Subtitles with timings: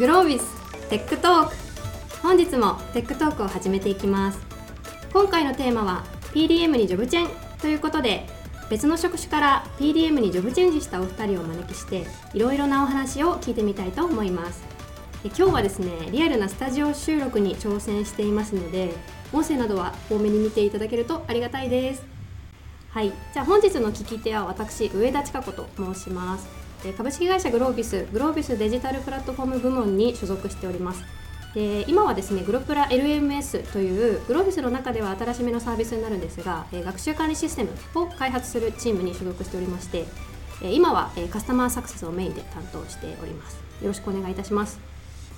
[0.00, 0.46] グロービス
[0.88, 1.54] テックトーク。
[2.22, 4.38] 本日もテックトークを始めていきます。
[5.12, 7.30] 今回のテーマは PDM にジョブチェン。
[7.60, 8.26] ということで
[8.70, 14.62] 別の職種から PDM にジョブチェンジしたお二人をお招きしていろいろなお話を聞いてみたいと思います。
[15.22, 18.94] 今日はですねリアルなスタジオ収録に挑戦していますので
[19.34, 22.02] 音声などは大目に見ていただけるとありがたいです。
[22.88, 23.12] はい。
[23.34, 26.59] じゃあ本日の聞き手は私上田千佳子と申します。
[26.96, 31.02] 株式会社グロービスグロービスデジタルプラットフォーム部門に所属しております。
[31.54, 40.04] で今はですねグロプラ LMS というグロービスの中では新しめのサービスになるんですが、え学習管理システムを開発するチームに所属しておりまして、
[40.62, 43.56] え今は、えカスタマーサクセスをメインで担当しております。
[43.82, 44.78] よろしくお願いいたします。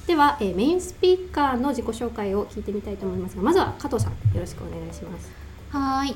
[0.06, 5.30] では、えメインスピーカーの自己紹介を聞いてみたいと思いますがまずは加藤さんよろしくお願いします。
[5.70, 6.14] はい。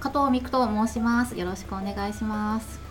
[0.00, 1.36] 加藤美久と申します。
[1.36, 2.83] よろしくお願いします。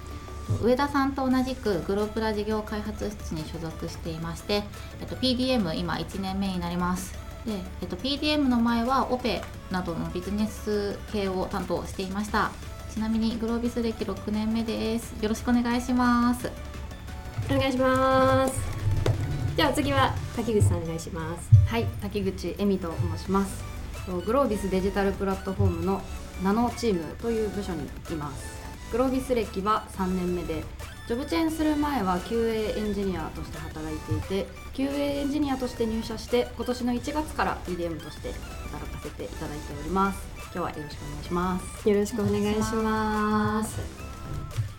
[0.61, 4.63] 上田さんと同じくグロープラ事業開発室に所属していまして、
[5.01, 7.13] えっと、PDM 今1年目になります。
[7.45, 9.41] で、えっと、PDM の前はオペ
[9.71, 12.51] などのビジネス系を担当していました。
[12.93, 15.13] ちなみにグロービス歴6年目です。
[15.21, 16.51] よろしくお願いします。
[17.49, 18.53] お願いします。
[19.55, 21.49] では次は滝口さんお願いします。
[21.67, 23.73] はい滝口恵美と申します。
[24.25, 26.01] グロービスデジタルプラットフォームの
[26.43, 28.62] ナノチームという部署にいます
[28.93, 30.63] グロービス歴は3年目で
[31.07, 38.31] ジョブチェーンする前は QA エンジニアとして働いていて QA エンジニアとして入社して今年の1月から EDM として
[38.71, 40.21] 働かせていただいております。
[40.37, 41.89] 今日はよろしくお願いします。
[41.89, 43.81] よろしくお願いします。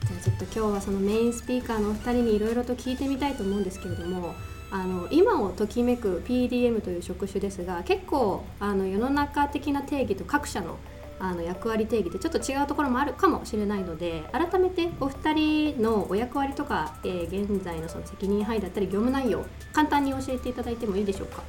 [0.06, 4.36] じゃあちょっと今日はそのメインスピーカーのお二人にいろいろと聞いてみたいと思うんですけれども
[4.70, 10.78] あの今をときめく PDM という職種ですが結構あの世の中的な定義と各社の
[11.18, 21.42] あの役割定義でちょっと違うところもあるかもしれないので改めてお二人のお役割とか、えー、現在のその責任範囲だったり業務内容簡単に教えていただいてもいいでしょうか？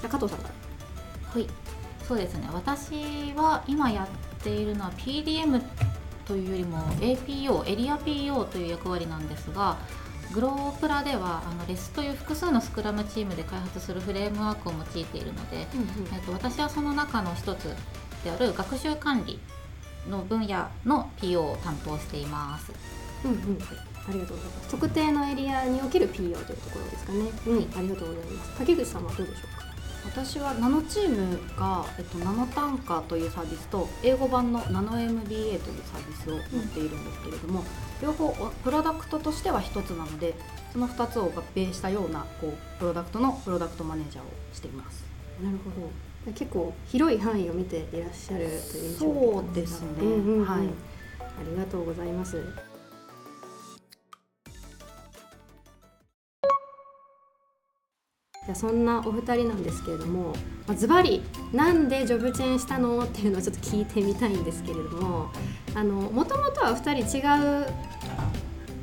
[0.00, 1.30] じゃ加藤さんから。
[1.30, 1.46] はい。
[2.06, 2.48] そうですね。
[2.52, 5.62] 私は今やっているのは PDM
[6.28, 9.78] というよりも APO エリア PO という役割なんですが
[10.34, 17.74] グロープラではあのレスという複数のスクラムチームで開発するフレームワークを用いているので、うんうん、えっと、私はその中の一つ
[18.24, 19.38] である学習管理
[20.08, 22.72] の分野の PO を担当しています。
[23.24, 24.68] うんうん、ありがとうございます。
[24.68, 27.18] 特定のエリアにおける PO というところですかね。
[27.46, 28.58] うん、ありがとうございます。
[28.58, 29.68] 竹口さんはどうでしょうか？
[30.04, 37.66] 私はナノチームが、えっと、ナノ単価というサービスと英語版のナノ MBA というサービスを持っているんですけれども、うん、
[38.06, 38.30] 両方
[38.64, 40.34] プロダクトとしては1つなので
[40.72, 45.04] その2つを合併したようなこうプロダクトのプロダクトマネージャーをしています。
[45.42, 45.90] なるほど
[46.26, 50.66] 結構広い範囲を見ていらっしゃるという印象そうですね、うんうんうん、はい。
[51.20, 52.42] ありがとうございます。
[58.48, 60.32] じゃそんなお二人なんですけれども
[60.74, 65.30] ズバリなんでジョブチェンしたのっていうのをちょっと聞いてみたいんですけれども
[66.10, 67.20] もともとは二人違
[67.62, 67.66] う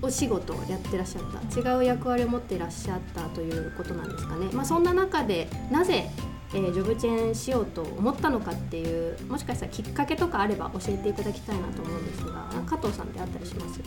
[0.04, 6.12] お仕事をやってらっしゃった違う役割を持っていらっしゃったということなんですかね、まあ、そんな中でなぜ
[6.56, 13.82] えー、ジョブチェーンしようと思ったのかっていうもしかしたらきっかけとかあれば教えていただきたいなと思うんですが加藤さんであったりします？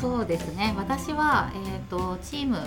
[0.00, 0.74] そうですね。
[0.78, 2.58] 私は、えーと、チーム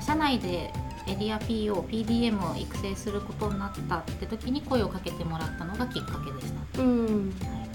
[0.00, 0.70] 社内で
[1.08, 6.82] エリア PO、PDM を育成することになったって時に声をかけてもらったのがきっかけでした。
[6.82, 7.32] うん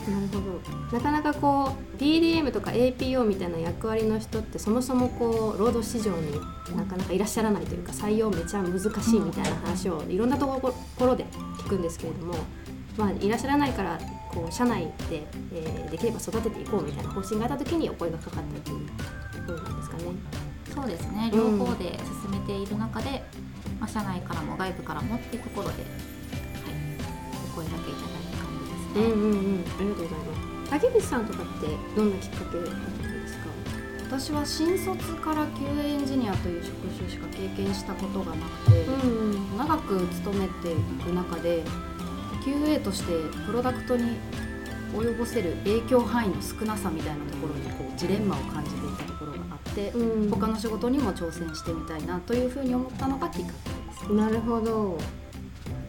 [0.09, 0.97] なるほど。
[0.97, 6.31] なかなかこう PDM とか APO みたいな役割の人ってそもそもこう労働市場に
[6.75, 11.25] なかなかいらっしゃらないというか採用めちゃ難しいみたいな話をいろんなところで
[11.59, 12.33] 聞くんですけれども、
[12.97, 13.99] まあ、いらっしゃらないから
[14.33, 15.23] こう社内で、
[15.53, 20.03] えー、できれば育てていこうみたいな方針があった時にお声がかかったというところなんですかね。
[20.73, 21.29] そうですね。
[21.33, 23.23] 両方で進めている中で、
[23.73, 25.83] うん、まあ、社内からも外部からもっていうところで、はい、
[27.51, 28.00] お声がけい
[28.95, 30.69] うんうんうん、ありがとうございます。
[30.69, 33.41] 竹口さんとかってどんなきっかけだったんですか？
[34.07, 41.63] 私は新卒から QA エンジニアという職種しか経験したことがなくて、うんうん、長く勤めていく中で
[42.43, 43.13] QA として
[43.45, 44.17] プロダクトに
[44.93, 53.69] 及ぼせる影響範囲の少なさみたいなところにこうジレンマを感じていたところがあって、うん、他の仕事にも挑戦してみたいなというふうに思ったのがきっかけ
[54.03, 54.13] です。
[54.13, 54.97] なるほど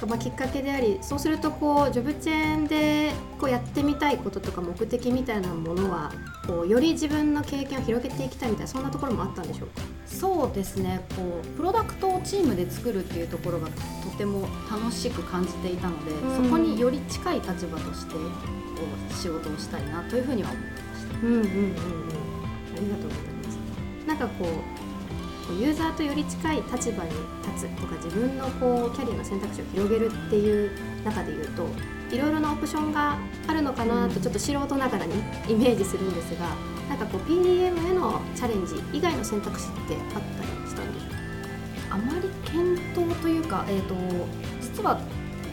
[0.06, 6.12] まあ、きっかけでありそうするとこうジョブチェーンでこうやってみたいこととか目的みたいなものは
[6.46, 9.82] こうより自分の経験を広げていきたいみたいなそんなところもあったんでしょうか？
[10.06, 11.00] そうですね。
[11.16, 13.72] こうプロダクトをチームで作るっていうところがと
[14.19, 18.19] ても楽しく感じていたので、うん、そこにより近い立場としてこ
[19.10, 21.26] う仕事をしたいなというふうには思ってました。
[21.26, 21.50] うんうんうんうん、あ
[22.81, 23.58] りがとうございます。
[24.06, 24.48] なんかこう
[25.60, 27.10] ユーザーとより近い立場に
[27.54, 30.70] 立つとか自分のこうキャリアの選択肢を広げるっていう
[31.04, 31.66] 中で言うと
[32.10, 35.14] いろいろなオプションがあるのかなとちょっと素人ながらに
[35.48, 36.46] イメージするんですが
[36.88, 41.16] なんかこう PDM へのチャレンジ以外の選択肢ってあったりしたんでしょうか？
[41.96, 43.94] あまり検討というか、えーと、
[44.60, 45.00] 実は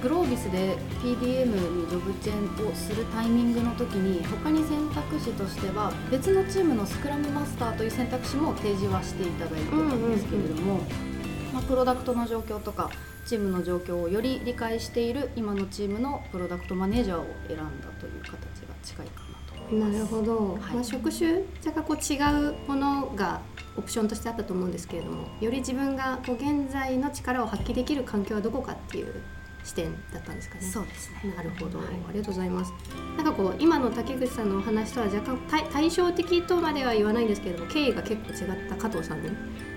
[0.02, 10.80] グロービスで PDM にジョブチェンをするタイミングの時に他に選択肢としては別のチームのスクラムマスターという選択肢も提示はしていただいてたんですけれども、
[11.54, 12.90] まあ、プロダクトの状況とか
[13.26, 19.60] チームの状況をより理解している今のチームのプロダクトマネージャーを選んだという形が近いかなと。
[19.70, 19.94] 思います。
[19.94, 22.18] なるほど、はい、まあ、職種若干こう違
[22.50, 23.42] うものが
[23.78, 29.22] オプションとしてあったと思うんですけれどもより自分がこう現在の力を発揮できる環境はどこかっていう
[29.64, 30.62] 視点だったんですかね。
[30.62, 31.34] そうですね。
[31.36, 32.74] なるほど、はい、ありがとうございます。
[33.18, 35.38] なんかこう今の竹口さんのお話とは若干
[35.72, 39.30] 対照的とまでは言わないんですけれども、経緯が結構違った加藤さんに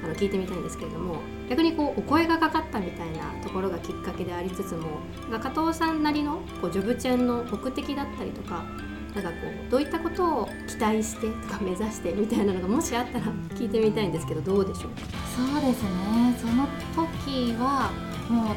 [0.04, 1.16] あの聞いてみたいんですけれども、
[1.50, 5.00] 逆にこうお声がかかったみたいなところがきっかけでありつつも、
[5.30, 8.64] 加藤さんなりのこうジョブチェンの目的だったりとか。
[9.12, 9.36] なんかこ
[9.68, 14.90] うどういったことを期待してとか目指してみたいなのがもしあったら聞いてみたいんですけどどうでしょう？
[15.36, 17.90] そうですねその時は
[18.30, 18.56] もう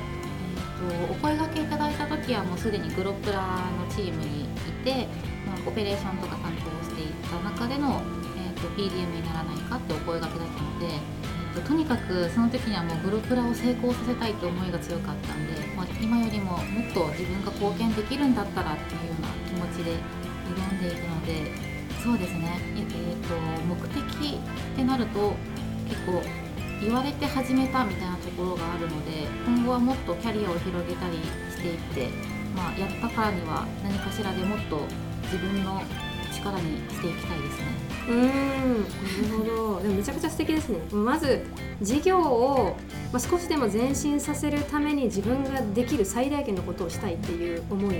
[0.75, 4.48] とお声がけいただいた時はもうすでにグロプラのチームにい
[4.83, 5.07] て、
[5.48, 8.01] まあ、オペレーションとか担当していた中での、
[8.38, 19.95] えーと、PDM にならないかってお声がけだったので、えーと、とにかくその時にはもうグロプラを成功させたいという思いが強かったんで、まあ、今よりももっと自分が貢献できるんだったらっていうような気持ちで
[20.45, 22.86] 挑んでいくのでそうですね、えー
[23.25, 23.36] と
[23.66, 25.33] 目的ってなると
[25.89, 26.22] 結構
[26.81, 31.18] 言われて始めたみたいなころがあるので今後はもっとキャリアを広げたり
[31.52, 32.10] していって、
[32.56, 34.82] まあ、やったからには何かしらでもっと
[35.24, 35.82] 自分の
[36.34, 37.86] 力にしていきたいですね。
[38.08, 41.44] うんなるほどでもめちゃくちゃ素敵ですねまず
[41.82, 42.78] 事業を、
[43.12, 47.96] まあ、少しでも前進させるために自分ができる最大限のことをしたいっていう思い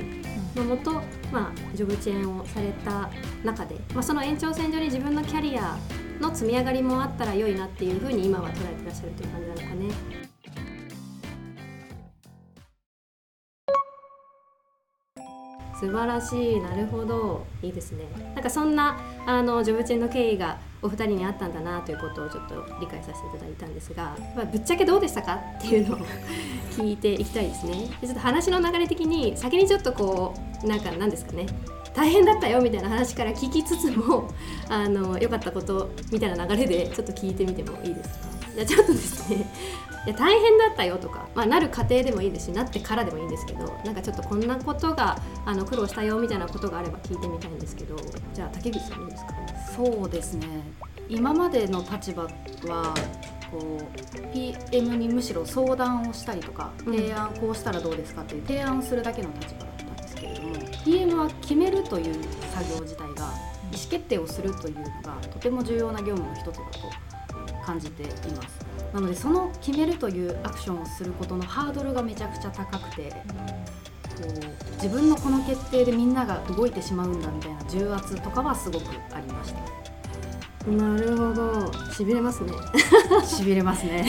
[0.56, 1.02] のもと、
[1.32, 3.10] まあ、ジョブチェーンをされた
[3.44, 5.78] 中で、まあ、その延長線上に自分のキャリア
[6.20, 10.25] の積み上がりもあったら良いなっていうふうに今は捉えてらっしゃるという感じなのかね。
[15.80, 17.46] 素晴らしいなるほど。
[17.62, 18.06] いいですね。
[18.34, 26.00] なんかそんなあのジョブチェンの経緯がお二人にあったんだなということをちょっと理解させていただいたんですが、まあ、ぶっちゃけどうでしたかっていうのを
[26.72, 27.90] 聞いていきたいですね。
[28.02, 30.34] でちょっと話の流れ的に先にちょっとこ
[30.64, 31.48] うなんか何ですかね。
[31.94, 34.30] 大変だったよみたいな話から聞きつつも
[34.70, 38.35] あの良かったことみたいな流れでちょっと聞いてみてもいいですか？
[38.56, 39.46] じゃちょっとですね。
[40.06, 47.96] いや大変だったよとか、まあ、なる過程でもいいですしなってからでもいいんですけどなんかちょっとこんなことがあの苦労したよみたいなことがあれば聞いてみたいんですけど
[48.32, 49.34] じゃあ竹口さんいいですか？
[49.76, 50.48] そうですね。
[51.10, 52.94] 今までの立場は
[53.50, 59.66] こう PM にむしろ相談をしたりとか提案こうしたらどうですかっていう提案をするだけの立場
[60.84, 62.14] PM は決めるという
[62.54, 63.26] 作業自体が
[63.72, 66.62] 意思決定をするというのがとても重要な業務の一つだと
[67.66, 68.66] 感じています。
[68.94, 73.18] なのでその決めるというアクションをすることのハードルがめちゃくちゃ高くてこ
[74.24, 79.95] う自分のこの決定でみんなが動いてしまうんだみたいな重圧とかはすごくありました。
[80.68, 81.72] なるほど。
[81.92, 82.52] しびれますね。
[83.26, 84.04] しびれますね。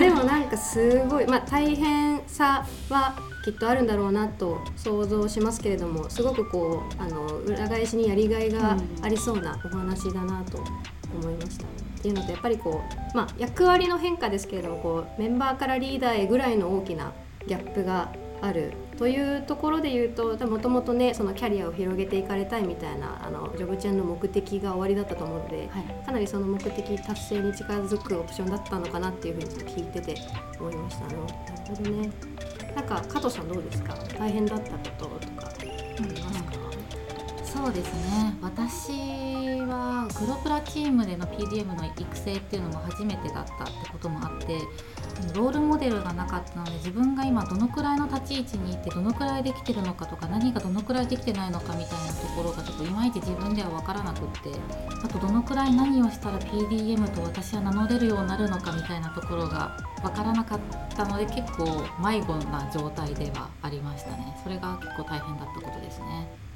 [0.00, 1.26] でもなんかすごい。
[1.26, 10.58] まあ大変さはきっとあるんだろうなと想像しますけれどもすごくこうあの裏返しにやりがいがありそうなお話だなと
[11.20, 11.64] 思いました。
[11.98, 12.80] っていうのとやっぱりこ
[13.12, 17.12] う、まあ、役割の変化ですけれどもこうメンバーからリーダーへぐらいの大きな
[17.46, 30.16] ギャップがあるというところで言うともともとねそのキャリアを広げていかれたいみたいなあのジョブチェンの目的が終わりだったと思うので、はい、かなりその目的達成に近づくオプションだったのかなっていうふうに聞いてて
[30.58, 31.06] 思いました。
[31.06, 31.32] あのなる
[31.76, 32.10] ほどね。
[32.74, 33.94] なんか加藤さんどうですか？
[34.18, 36.52] 大変だったこととかありますか、
[37.44, 38.36] そうですね。
[38.42, 38.90] 私
[39.60, 44.58] はグロプラチームでの PDM の育成っていうのも初めてだったってこともあって
[45.34, 54.50] ロールモデルがなかったので自分が今どのくらいの立ち位置にいてどのくらいできてるのかとか何がどのくらいできてないのかみたいなところがちょっといまいち自分では分からなくって
[55.02, 60.60] あとどのくらい何をしたら PDM と私は名乗れるようになるのかみたいなところが分からなかっ
[60.96, 61.64] たので結構
[62.02, 66.47] 迷子な状態ではありましたねそれが結構大変だったことですね。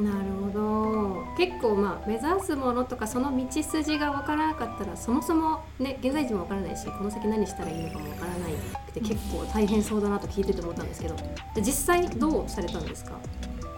[0.00, 1.24] なるほど。
[1.36, 8.56] 結構まあ目指すものとかその道筋が分からなかったらそもそもね現在地も分からないしこの先何したらいいのかも分からないっ
[8.94, 11.16] て結構大変そうだなと聞いてて思ったんですけど。
[11.56, 13.12] 実際どうされたんですか？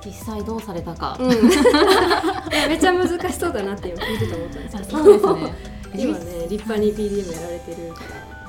[0.04, 1.28] 実際どうされたか、うん、
[2.68, 5.02] めっちゃ難しそうだなって聞いてて思ったんですけど。
[5.02, 5.54] そうですね。
[5.96, 7.92] 今ね立派に PDM やられてる。
[7.94, 8.00] か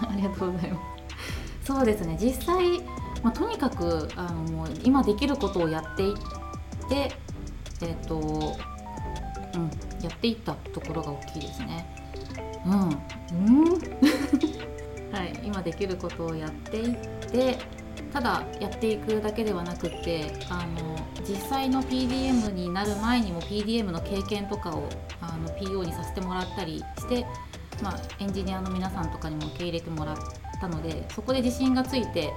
[0.01, 0.77] らありがとうございま
[1.61, 1.67] す。
[1.67, 2.17] そうですね。
[2.19, 2.81] 実際、
[3.23, 6.15] まあ、とにかくあの今できることをやっていっ
[6.89, 7.11] て
[7.81, 9.69] えっ、とうん
[10.01, 11.85] やっていったところが大きいですね。
[12.65, 12.73] うん。
[12.73, 13.79] うん。
[15.13, 16.97] はい今できることをやっていっ
[17.31, 17.59] て
[18.11, 24.89] ただやっていくだけではなくてあの実際の PDM になる前にも PDM の経験とかを
[25.21, 27.25] あの PO にさせてもらったりして、
[27.81, 30.17] まあ、エンジニアの皆さんとかにも受け入れてもらっ
[30.59, 32.33] たのでそこで自信がついて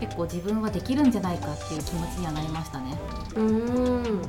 [0.00, 2.96] 結構自分はできるんじゃないかっていう気持ちにはなりましたね。
[3.34, 4.22] うん。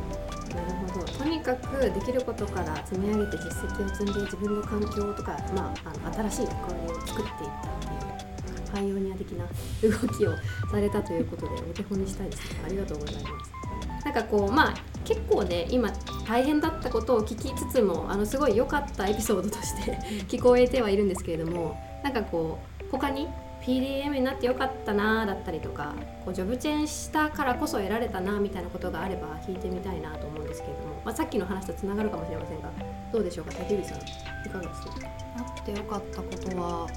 [0.55, 1.05] なるほど。
[1.05, 9.45] とにかくできることから積み上げて実績を積んで自分の環境とか、まあ、あの新しい役割を作っていったっていうパイオニア的な
[9.81, 10.35] 動きを
[10.71, 12.53] されたということでお手本にしたいです。
[12.53, 14.05] ねありがとうございます。
[14.05, 15.91] なんかこうまあ結構ね今
[16.27, 23.27] 大変だったことを聞きつつもあのすごい良かったエピソードとして聞こえてはいるんですけれどもなんかこう他に
[23.61, 25.93] PDM になってよかったなだったりとか
[26.25, 32.69] こうジョブチェンしたからこそ得られたなみたいなことがあれば聞いてみたいなと思うんですけれども、まあ、さっきの話とつながるかもしれませんが
[33.11, 33.53] どうでしょうか？
[33.53, 34.01] 竹内さんい
[34.49, 34.91] かがですか？
[35.37, 36.87] あってよかったことは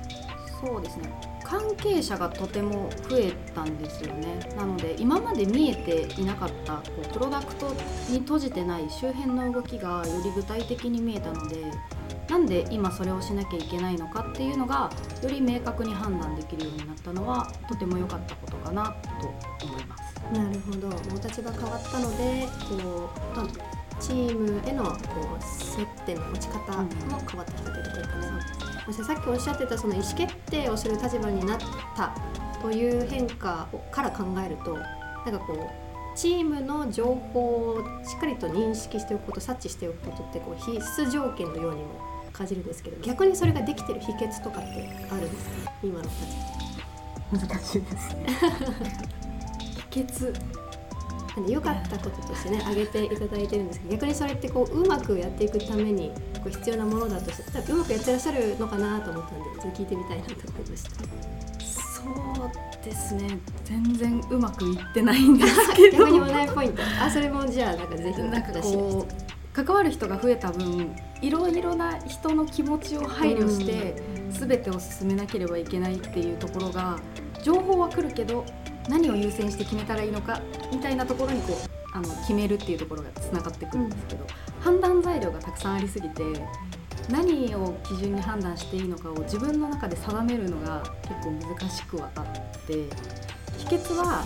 [0.61, 1.13] そうですね。
[1.45, 4.39] 関係者がとても増えたんですよね。
[4.57, 7.67] なので今まで見えていなかったこうプロダクト
[8.09, 11.57] に閉じてない周辺の動きがより具体的に見えたので
[12.33, 14.91] なんで今それをしなきゃいけないのかっていうのが
[15.23, 20.15] より明確に判断できるようになったのはとても良かったことかなと思います。
[20.33, 23.11] なるほどもう立場変わったのでこ
[23.99, 24.91] う、チームへのこ
[25.39, 26.89] う接点の持ち方も
[27.29, 31.59] 変わってきたということですかね、そしてさっきおっしゃってたその意思決定をする立場になっ
[31.95, 32.15] た
[32.63, 45.73] という変化から考えるとなんかこうチームの情報をしっかりと認識しておくこと察知しておくことってこう必須条件のようにも感じるんですけど逆にそれができてる秘訣とかってあるんですか？
[45.83, 48.15] 今の立場難しいです。
[48.15, 48.27] ね。
[49.91, 50.35] 秘訣。
[51.49, 60.91] 良かったこととしてね挙げていただいてるんですけど逆にそれってこううまくやっていくためにこう必要なものだとしてうまくやってらっしゃるのかなと思ったんでちょっと聞いてみたいなと思いました。
[60.91, 62.03] そ
[62.45, 63.39] うですね。
[63.65, 65.99] 全然うまくいってないんですけど。
[66.05, 66.83] 逆に話題ポイント。
[67.01, 69.22] あそれもじゃあなんかぜひなんかこう
[69.53, 76.99] 関わる人が増えた分いろいろな人の気持ちを配慮して全てを進めなければいけないっていうところが
[77.43, 78.45] 情報は来るけど
[78.89, 80.41] 何を優先して決めたらいいのか
[80.73, 84.27] みたいなところにこうあの決めるっていうところがつながってくるんですけど、
[84.61, 86.23] 判断材料がたくさんありすぎて
[87.11, 92.25] 何を基準に判断していいのかを自分の中で定めるのが結構難しくはあっ
[92.67, 92.73] て
[93.59, 94.25] 秘訣は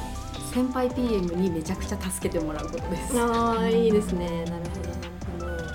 [0.53, 3.21] 先輩 PM にめちゃくちゃ助けてもらうことです。
[3.21, 4.45] ああいいですね。
[4.45, 4.66] なる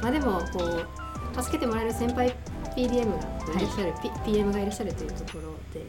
[0.01, 2.33] まあでもこう助けてもらえる先輩
[2.75, 5.85] PDM がいらっしゃる、P- PM がいらっしゃるというところで、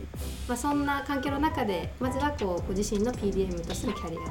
[0.48, 4.24] まあ、そんな環境の中でまずはこうご自身の PDM としてのキャリアを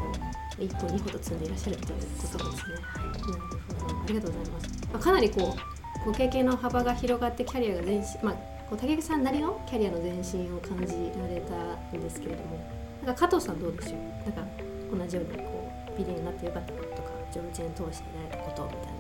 [0.64, 2.76] 一歩二歩と積んでいらっしゃるということですね。
[2.98, 4.68] なるほどありがとうございます。
[4.94, 5.56] まあ、かなりこ
[6.04, 8.34] うご経験の幅が広がってキャリアが前進、まあ、
[8.70, 12.60] こう竹内さんなりのキャリアの前進を感じられたんですけれども
[13.06, 14.00] なんか加藤さんどうでしょう？
[14.30, 14.52] なんか
[14.94, 15.22] 同じよ？
[15.22, 18.91] うにこう PDM になってよかったこととかジョブチェーン通して得られたことみたいな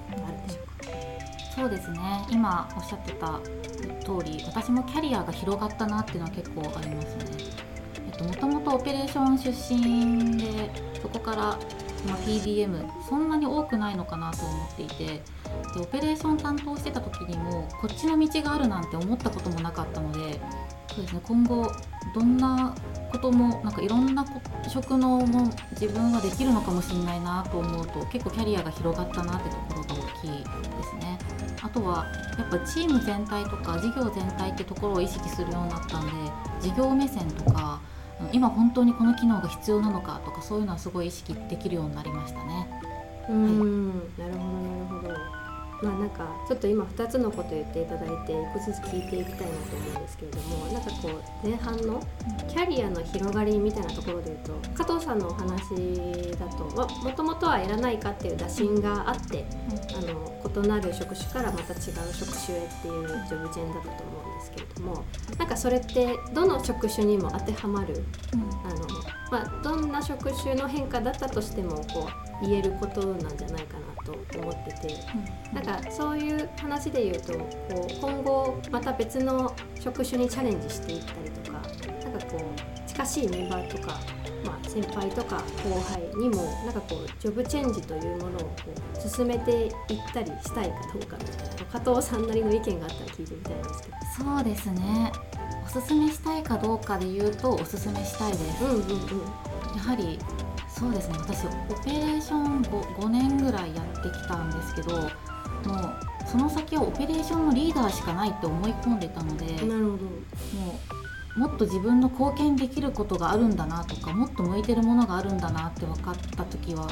[0.48, 0.72] でしょうか
[1.56, 3.40] そうですね今おっしゃってた
[4.06, 7.26] 通り私もキャリアが広がったなっていうのは結構ありますね。
[8.08, 10.72] えっと、もともとオペレーション出身で
[11.02, 11.42] そこから、
[12.08, 15.22] ま、PDM そんなに多くないのかなと思っていて
[15.74, 20.40] でオペレーション担当してた時にもこっちの道があるなんて思ったこともなかったので
[20.88, 21.72] そうですね今後
[22.14, 22.76] どんな
[23.12, 31.20] こともなんかいろんなこ職能も自分はできるのかもしれないなと思うと結構キャリアが広がったなってところが大きいですね。
[31.64, 32.06] あとは
[32.38, 36.12] やっぱチーム全体とか事業全体ってところを意識するようになったんで
[36.60, 37.80] 事業目線とか
[38.32, 42.68] 今本当にこの機能が必要なのかとかそういうのはすごい意識できるようになりましたね。
[43.30, 45.41] うーんなるほどなるほど
[45.82, 51.10] まあなんかちょっと今2つのこと言っていただいて1個ずつ聞いていきたいなと思うんですけれどもなんかこ
[51.44, 52.04] う前半の
[52.48, 59.46] キャリアの広がりみたいなところで言うと加藤さんのお話だともともとはやらないかっていう打診があって
[59.98, 65.06] あの異なる職種からまた違う職種へっていうジョブチェーンだったと思うんですけれども
[65.38, 68.88] なんかそれってどの職種にも当てはまるあの、
[69.32, 72.10] まあ、どんな職種の変化だったとしてもこ
[72.42, 74.98] う言えることなんじゃないかなと思ってて
[75.54, 81.62] なんかそういう話で言うとこう今後また別の職種にチャレンジしていったりとか
[82.04, 84.00] なんかこう近しいメンバーとか、
[84.46, 88.50] まあ、先輩とか後輩にもなんかこうジョブチェンジというものをこ
[88.96, 89.72] う進めていっ
[90.14, 93.96] たりしたいかどうかみたいな加藤さんなりの意見があったら聞いてみたいんですけど。
[94.36, 95.12] そうですね。
[95.66, 98.88] おすすめしたいかどうかで言うとおすすめしたいです、うんうんうん。
[99.76, 100.20] やはり
[100.68, 101.18] そうですね。
[101.20, 101.50] 私オ
[101.84, 105.10] ペレーション 5, 5年ぐらいやってきたんですけどもう
[106.26, 109.76] その先はオペレーションのリーダーしかないって思い込んでたのでなるほど。
[109.78, 109.92] も
[110.92, 111.01] う
[111.36, 116.88] もっと自分の貢献できることがあるんだなとかもっと向いてるものがあるんだなって分かった時は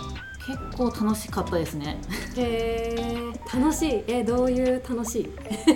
[0.48, 2.00] 結構楽しかったですね。
[2.38, 4.04] へえ楽しい？
[4.08, 5.30] えどういう楽しい？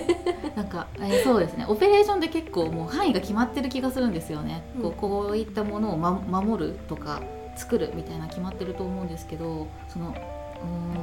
[0.56, 1.66] なんか、えーそうですね。
[1.68, 4.82] オペレーションで結構もう範囲が決まってる気がするんですよね、うん。
[4.82, 7.20] こうこういったものを、ま、守るとか
[7.56, 10.12] 作るみたいな決まってると思うんですけどそのう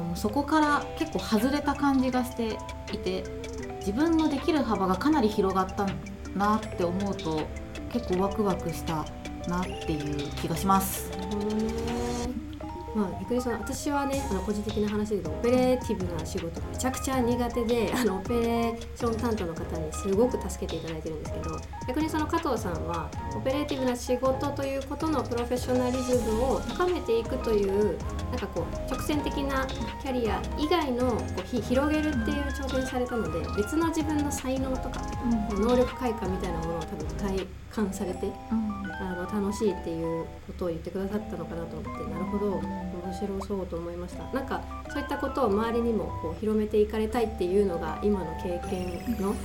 [0.09, 2.57] ーんそこから結構外れた感じがして
[2.93, 3.23] いて
[3.79, 5.85] 自分のできる幅がかなり広がった
[6.35, 7.47] なって思うと
[7.91, 9.05] 結構ワクワクした
[9.47, 11.11] なっていう気がします。
[12.95, 21.57] まあ、逆にその私はねあの個人的な話で言うとオペレーティブな仕事めちゃくちゃ苦手で あのオペレーション担当の方にすごく助けていただいてるんですけど
[21.87, 27.97] 逆にその加藤さんはオペレーティブな仕事ということのプロフェッショナリズムを高めていくという
[28.31, 29.65] なんかこう直線的な
[30.01, 35.01] キャリア以外のこうひ広げるっていう挑戦されたので別の自分の才能とか
[35.51, 42.61] 能力開花みたいなものを多分体感されてあの楽しいっていうことを言ってくださったのかなと思ってなるほど。
[43.11, 44.23] 面白そうと思いました。
[44.33, 49.35] なんかそういったことを周りにもこう広めていかれたいっていうのが今の経験の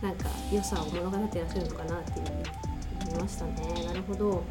[0.00, 3.84] なんか良さを物語っていらっしゃるのかなっていうふうに思いましたね。
[3.86, 4.44] なるほど。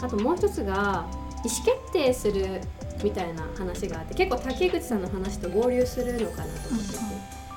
[0.00, 1.06] あともう一つが
[1.44, 2.60] 意思決定する
[3.04, 6.98] みたいな話があって結構竹口さんの話と合流するのかなと思ってて、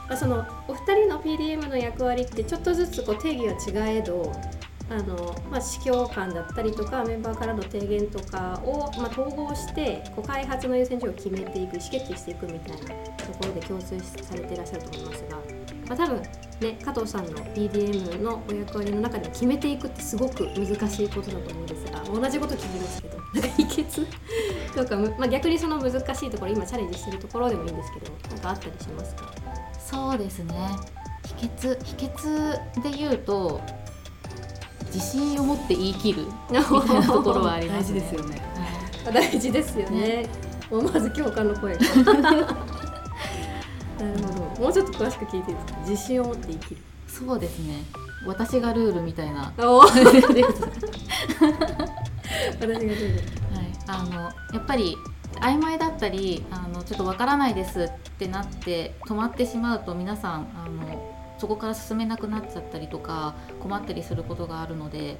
[0.09, 4.31] まあそのお二人の PDM の役割ってちょっとずつこう定義は違えど
[4.89, 12.85] あの、まあ、司教官だったりとかメンバーからの提言とかを、まあ、統合してこう開発の優先順位を決めていく意思決定していくみたいなと
[13.39, 15.41] ころで共通されていらっしゃると思いますが、ま
[15.89, 16.21] あ、多分
[16.61, 24.05] ね加藤さんの PDM のお役割の中で決めていくってすごく難しいことだと思うんですが同じこと聞きますけど なんか秘訣？
[24.75, 29.33] とか、まあ、逆にその難しいところ今チャレンジしてるところでもいいんですけどなんかあったりしますか？
[29.79, 30.53] そうですね。
[31.39, 33.59] 秘訣秘訣で言うと
[34.95, 37.99] 自信を持って言い切る みたいなところはありますね。
[37.99, 38.41] 大事ですよね
[39.05, 40.29] はい大事ですよね。
[40.71, 41.79] 思わず共感の声が。
[42.15, 42.47] なる
[44.23, 44.61] ほど。
[44.61, 45.79] もうちょっと詳しく聞いていいですか。
[45.87, 46.81] 自信を持って生きる。
[47.07, 47.85] そうですね
[48.25, 49.53] 私がルールみたいな。
[49.57, 50.45] 私がです出る。
[52.65, 54.97] はい、あのやっぱり
[55.41, 60.94] 曖昧だったりあのちょっとわからないですってなって止まってしまうと皆さんあの
[61.37, 65.17] そこから進めなくなっちゃったりとか困ったりすることがあるので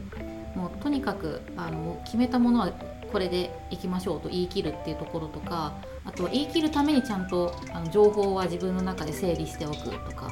[0.56, 2.72] もうとにかくあの決めたものは
[3.12, 5.74] これでいきましょうと言い切るっていうところとか
[6.06, 10.32] あとは言い切るためにちゃんとあの情報は自分の中で整理しておくとか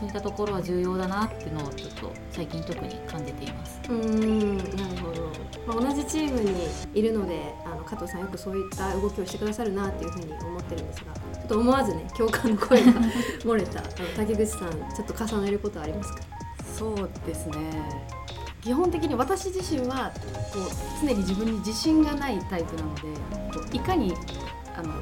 [0.00, 3.78] そういったところは重要だなっていうのをちょっと最近特に感じています。
[3.90, 5.30] うん、なるほど。
[5.66, 11.29] まあ、同じチームにいるので、あの加藤さんよくそういった動きをしてくださるなっていうふうに思ってるんですが。
[11.50, 12.92] ちょっと思わずね、共感の声が
[13.40, 13.80] 漏れた。
[13.82, 16.20] あの竹口さん、ちょっと重ねることありますか？
[16.78, 17.56] そうですね
[18.62, 20.12] 基本的に私自身は
[20.52, 23.02] こう常に自分に自信がないタイプなので
[23.52, 24.14] こういかに
[24.76, 24.94] あの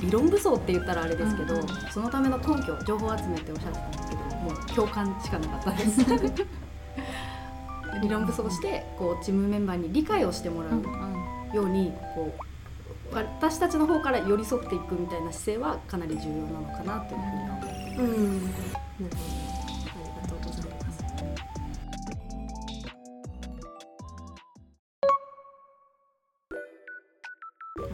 [0.00, 6.00] 理論武装って言ったらあれですけど、うんうんそのための根拠情報集めっておっしゃってたんですけどもう共感しかなかったです
[8.00, 12.49] 理論武装してこうチームメンバーに理解をしてもらうようにこう
[13.12, 18.42] 私たちの方から寄り添っていくみたいな姿勢はかなり重要なのかなというふうに思いますうん。
[18.42, 18.54] なる
[20.28, 20.34] ほ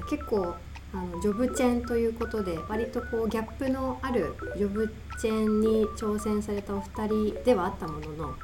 [0.00, 0.06] ど。
[0.08, 0.54] 結構
[0.92, 8.34] あのジョブチェーンということで割とこうギャップのあるジョブチェーンに挑戦されたお二人ではあったものの、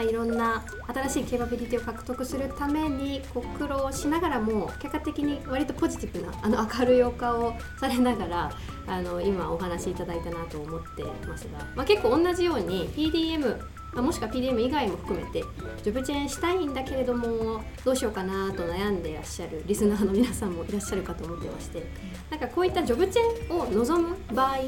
[0.00, 8.50] まあ、いろんな新しいケーパビリティを獲得するためにこう苦労しながらも結果的に割とポジティブなあの明るいお顔をされながら
[8.86, 13.60] あの今お話しいただいたなと思ってますが、まあ、結構同じように PDM
[13.94, 15.44] あもしくは PDM 以外も含めて
[15.82, 21.84] ジョブチェーンしたいんだけれどもどうしようかなと悩んでいらっしゃるリスナーの皆さんもいらっしゃるかと思ってまして
[22.30, 24.60] なんかこういったジョブチェーンを望む場合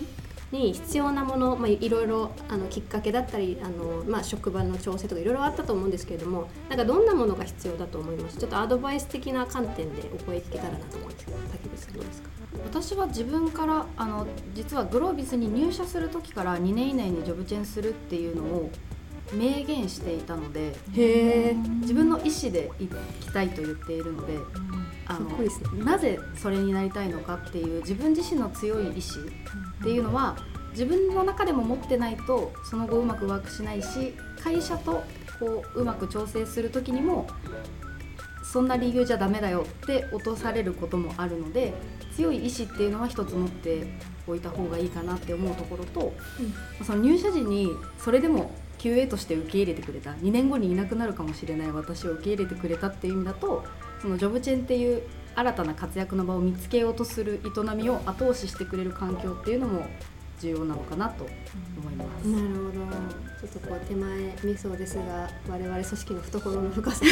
[0.53, 8.37] に必要なもの、まあ、いろいろあのきっかけだったりあの、まあ、職場の調整とかいろいろあったと思うんですけれどもなんかどんなものが必要だと思います？
[8.39, 12.29] ちょっとアドバイス的な観点でお声聞けたらなと思うんですけど竹口さんどうですか？
[12.65, 18.71] 私は自分からあの実はグロービスに入社する時から2年以内にジョブチェンするっていうのを
[19.33, 20.75] 明言していたので
[21.81, 24.35] 自分の意思で行きたいと言っているので
[25.07, 25.31] あの
[25.85, 29.19] なぜそれになりたいのかっていう自分自身の強い意志
[29.83, 30.37] っていうのは
[30.71, 35.03] 自分の中でも持ってないとその後うまくワークしないし会社と
[35.39, 37.27] こううまく調整する時にも
[38.45, 41.75] そんな理由じゃダメだよって落とされることもあるので
[42.15, 43.87] 強い意志っていうのは一つ持って
[44.27, 46.13] おいた方がいいかなって思うところと、
[46.85, 53.65] その入社時にそれでも QA として受け入れてくれた2年後にいなくなるかもしれない私を受け入れてくれたっていう意味だと
[54.01, 55.03] そのジョブチェーンっていう
[55.35, 59.87] 新たな活躍の場を見つけようとする営みを後押ししてくれる環境っていうのも
[60.41, 62.27] 重要なのかなと思います。
[62.27, 67.05] なるほどちょっとこう手前味噌ですが我々組織の懐の深さ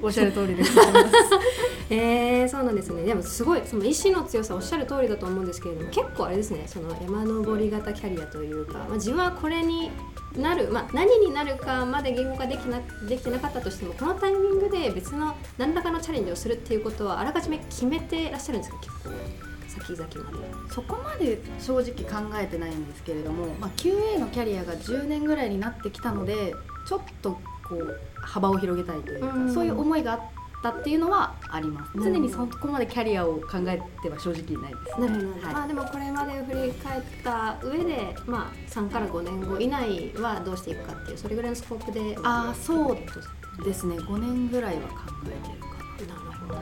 [0.00, 0.72] おっしゃる通りです。
[1.90, 9.90] えー、そうなんですねでもすごいその意志の強さおっしゃる通りだと思うんですけれども結構あれですねその山登り型キャリアというか、まあ、自分はこれに
[10.36, 19.10] なる、まあ、何になるかまで言語化できなできてなかったとしてもこのタイミングで別の何らかのチャレンジをするっていうことはあらかじめ決めてらっしゃるんですか結構
[19.68, 20.72] 先々まで。
[20.72, 26.54] そこまで正直考えてないんですけれども、まあ、QA のキャリアが10年ぐらいになってきたので
[26.86, 27.32] ちょっと
[27.68, 29.54] こう幅を広げたいというか、うん。
[29.54, 30.20] そういう思いがあっ
[30.62, 31.96] たっていうのはあります。
[31.96, 35.54] なるほど常にそこまでキャリアを考えては正直ないです、なるほど、はい。
[35.54, 43.96] まあでもこれまでを振り返った上で、まあ、3から5年後以内はどうしていくかっていうそれぐらいのスコープであーそうですね。
[43.96, 44.94] 5年ぐらいは考
[45.26, 45.68] えてるか
[46.14, 46.58] なるほど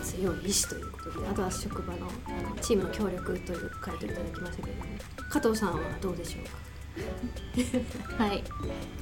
[0.00, 4.86] 強い意志ということであとは職場のあのチームの協力という書いていただきましたけれども
[5.30, 8.24] 加藤さんはどうでしょうか？
[8.24, 8.38] はい。
[8.38, 8.42] い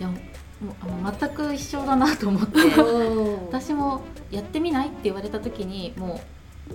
[0.02, 0.14] やも
[0.72, 2.58] うあの全く一緒だなと思って
[3.50, 6.20] 私もやってみないって言われた時にも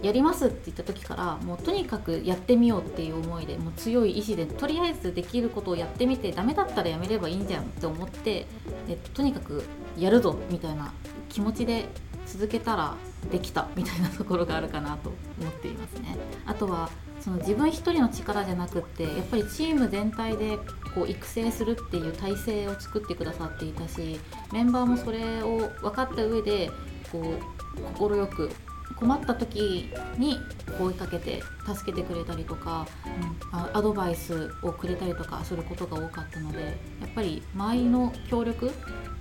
[0.01, 8.47] うやりますって言った時からもうとにかくやってみようっていう思いでもう強い意志でとりあえずできることをやってみてダメだったらやめればいいんじゃんって思って
[8.87, 9.63] でとにかく
[9.97, 10.91] やるぞみたいな
[11.29, 11.85] 気持ちで
[12.25, 12.95] 続けたら
[13.31, 16.17] できたみたいなところがあるかなと思っていますね。
[16.45, 16.89] あとは
[17.21, 20.57] その自分一人の力じゃなくってやっぱりチーム全体で
[20.93, 24.19] こう育成するっていう体制を作ってくださっていたし
[24.53, 26.69] メンバーもそれを分かった上で
[27.11, 28.51] こう快く
[28.95, 30.39] 困った時に
[30.77, 33.59] 声かけて助けてくれたりとか、うん。
[33.59, 38.71] あアドバイスをくれたりとかすることが多かったのでやっぱり周りの協力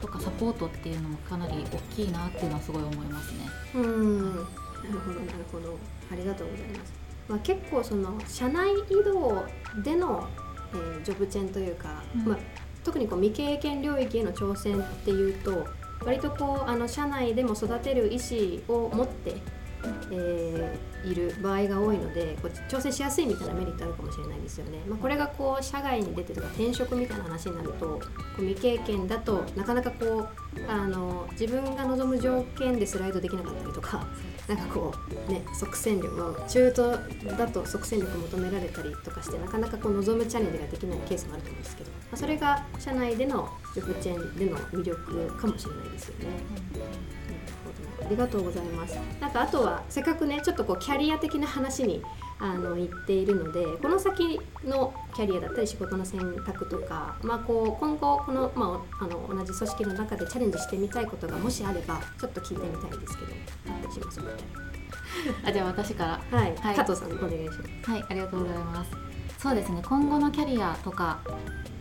[0.01, 3.39] とかサポートっていうのもかなり大きいなっていうのはすごい思いますね。
[3.75, 4.35] うん。
[4.35, 5.79] なるほどなるほど。
[6.13, 6.93] ありがとうございます、
[7.29, 9.45] まあ、結構その社内移動
[9.83, 10.29] での、
[10.73, 12.25] えージョブチェンというか、うん。
[12.27, 12.39] まあ、
[12.85, 15.67] 特にこう未経験領域への挑戦っていうと
[16.05, 18.19] 割とこうあの社内でも育てる意
[18.69, 19.37] 思を持って、
[20.11, 24.81] えーいる場合が多いのでこう挑戦しやすいみたいなメリットあるかもしれないですよね。
[24.89, 28.01] まあ、これがこう社外に出てとか転職みたいな話になるとこ
[28.39, 30.29] う未経験だとなかなかこう
[30.67, 34.07] あの自分が望む条件でスライドできなかったりとか
[34.49, 34.95] なんかこ
[35.29, 36.91] うね即戦力まあ中途
[37.37, 46.27] だと即戦力求められたりとかしてなかなかこう望むチャレンジができないケースもあると思うんですけど、まあ、それが社内でのジョブチェーンでの魅力かもしれないですよね。
[48.05, 48.99] ありがとうございます。
[49.21, 52.03] なんかあとはせっかくねちょっとこうキャリア的な話に
[52.39, 63.33] あの言っているのでこの先のキャリアだったり仕事の選択とか、まあ、こう今後この,、まあ、あの同じ組織の中でチャレンジしてみたいことがもしあればちょっと聞いてみたいですけど
[63.75, 64.21] あったりします？
[64.21, 64.27] か
[65.47, 67.53] あじゃあ私からはい、はい加藤さんお願いしま
[67.85, 67.91] す。
[67.91, 68.91] はい、ありがとうございます。
[69.39, 71.21] そうですね、今後のキャリアとか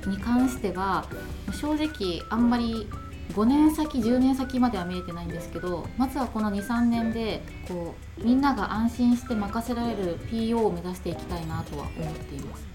[0.06, 1.06] に関しては
[1.52, 2.90] 正直あんまり
[3.32, 12.68] 5年先10年先までは見えてないんですけどまずはこの23年でこうみんなが安心して任せられる PO を目指していきたいなとは思っています。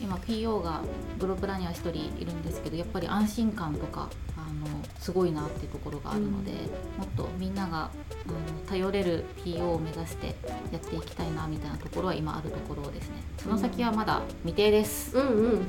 [0.00, 0.82] 今 PO が
[1.18, 4.66] グロープラには1人いるんですけどやっぱり安心感とかあの
[4.98, 6.52] すごいなっていうところがあるので、
[6.98, 7.88] もっとみんながあ
[8.28, 10.36] の頼れる PO を目指して
[10.70, 13.22] やっていきたいなみたいなところは今あるところですね。
[13.38, 15.66] その先はまだ未定です、うんうん。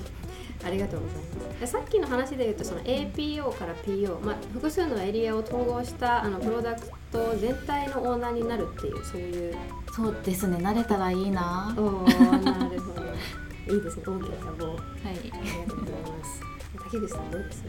[0.63, 1.59] ありがとうございます。
[1.59, 9.55] でさっきの話で言うとその APO から PO、まあ、複数のエリアを統合したあのプロダクト全体のオーナーになるっていうそういう。
[9.95, 10.57] そうですね。
[10.57, 11.73] 慣れたらいいな。
[11.77, 13.01] おーなるほど。
[13.73, 14.03] いいですね。
[14.05, 14.77] 大きな野望はい。
[15.07, 15.37] ありが
[15.67, 16.41] とうございます。
[16.85, 17.63] 竹口さんどうです？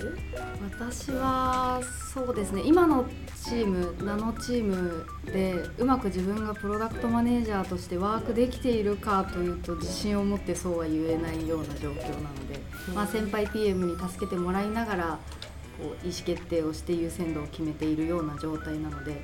[0.61, 1.81] 私は
[2.13, 2.63] そうですね。
[2.65, 3.07] 今の
[3.45, 12.61] チームナノチームでうまく自分がプロダクトマネージャーとしてワークできているかというと自信を持ってそうは言えないような状況なので、
[12.95, 15.19] まあ、先輩 PM に助けてもらいながら
[15.79, 19.23] こう意思決定をして優先度を決めているような状態なので、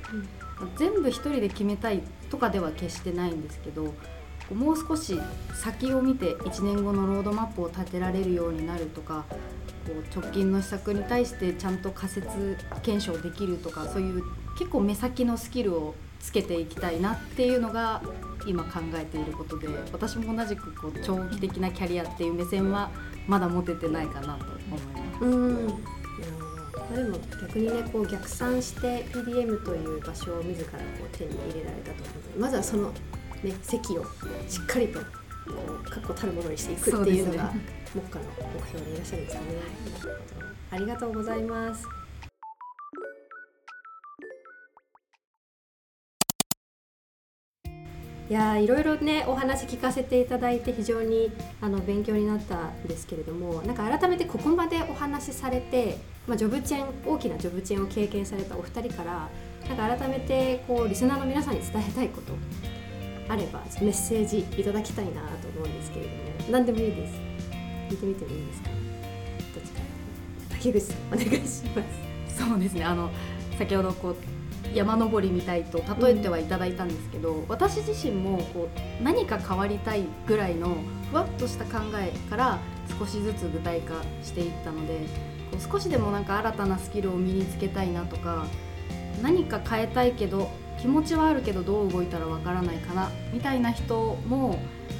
[0.77, 3.93] 全部一人で決めたいとかでは決してないんですけど
[4.53, 5.19] もう少し
[5.53, 9.25] 先を見て1年後のロードマップを立てられるようになるとか
[9.87, 14.23] こう直近の施策に対してちゃんと仮説検証できるとかそういう
[14.57, 18.01] 結構目先のスキルをつけていきたいなっていうのが
[18.45, 22.91] 今考えていることで私も同じくこう長期的なキャリアっていう目線は
[23.27, 25.25] まだ持ててないかなと思います。
[25.25, 32.91] うんまあ、でも逆にねこう逆算して PDM という場所を自らこう手に入れられたと思うのでまずはその、
[33.43, 34.03] ね、席を
[34.47, 35.05] しっかりとこ
[35.81, 37.53] う確固たるものにしていくっていうのが
[37.95, 38.25] 目下の
[38.59, 39.47] 目標でいらっしゃるんですかね。
[40.71, 42.02] ありがとうございます。
[48.33, 59.29] いやいろいろねお話聞かせていただいて非常にあの勉強になったんですけれどもなんか改めてここまでお話しされて、まあ、ジョブチェン大きなジョブチェンを経験されたお二人から
[59.69, 62.33] なんか改めてこうリスナーの皆さんに伝えたいこと
[63.29, 66.17] あればメッセージいただきたいなと思うんですけれども
[66.49, 67.13] 何でもいいです。
[67.91, 68.69] 聞いてみてもいいですか？
[69.53, 69.79] どっちか。
[70.49, 72.39] 竹口さんお願いします。
[72.39, 72.83] そうですね。
[72.83, 73.11] あの
[73.59, 74.15] 先ほどこう
[74.73, 78.69] 山登りみたいと例えてはいただいたんですけど、うん、私自身もこ
[79.01, 80.77] う何か変わりたいぐらいの
[81.11, 82.59] ふわっとした考えから
[82.99, 84.99] 少しずつ具体化していったので
[85.51, 88.45] こう少しでもなんか新たなスキルを身につけたいなとか
[89.21, 90.49] 何か変えたいけど
[90.79, 94.59] 気持ちはあるけどどう動いたらわからないかなみたいな人も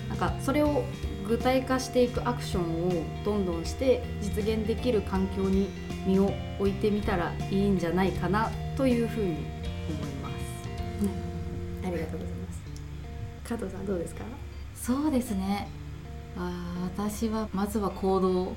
[0.09, 0.83] なんかそれを
[1.27, 5.69] 具体化していくアクションをどんどんして実現できる環境に
[6.05, 9.37] 身を置いてみたらいいんじゃないかなというふうに、
[11.93, 12.61] りがとうございます。
[13.47, 14.23] 加藤さんどうですか？
[14.75, 15.67] そうですね。
[16.37, 18.55] あ私はまずは行動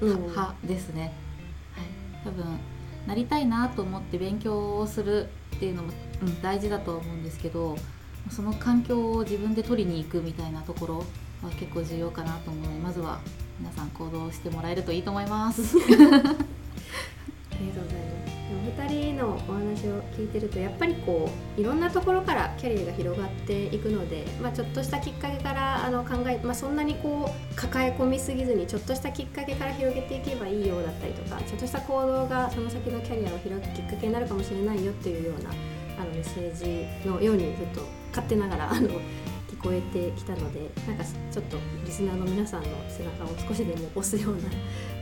[0.00, 1.12] 派ですね、
[1.74, 2.58] はい、多分
[3.06, 5.90] なりたいなと思って勉強をするっていうのも、
[6.22, 7.76] うん、大事だと思うんですけど
[8.30, 10.98] その環境を自分で取りに行くみたいなところ
[11.42, 13.20] は結構重要かなと思うのでまずは
[13.58, 15.76] 皆さん行動してもらえるといいと思います。
[15.76, 18.19] ありがとうございます
[18.50, 35.50] お二人のお話を聞いてるとやっぱりこういろんなところからキャリアが広がっていくので、まあ、ちょっとしたきっかけからあの考え、まあ、そんなにこう抱え込みすぎずにちょっとしたきっかけから広げていけばいいようだったりとかちょっとした行動がその先のキャリアを広げるきっかけになるかもしれないよっていうような
[36.00, 36.54] あのメッセー
[37.02, 44.42] ジのようにちょっと勝手ながら あの聞こえてきたのでなんかちょっとリスナーの皆さんの背中を少しでも押すような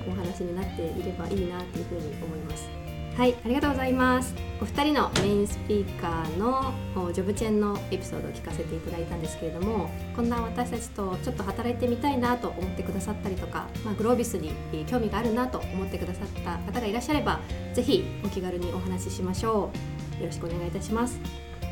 [0.06, 2.87] お話になっていればいいなというふうに思います。
[3.18, 4.32] はいありがとうございます。
[4.62, 6.72] お二人のメインスピーカーの
[7.12, 14.52] ジョブチェンのエピソードを聞かせていただいたんですけれどもこんな私たちとちょっと働いてみたいなと思ってくださったりとか、まあ、グロービスに
[14.86, 17.40] 興味があるなと思ってくださった方がいらっしゃれば
[17.74, 19.72] 是非お気軽にお話ししましょ
[20.20, 20.20] う。
[20.20, 21.20] よろしくお願いいたします。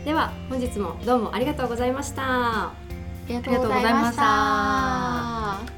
[0.05, 2.25] では本日もどうもありがとうございました。
[2.25, 2.75] あ
[3.29, 5.76] りがとうございました